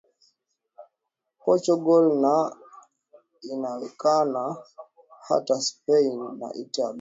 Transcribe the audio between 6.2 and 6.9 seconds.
na italy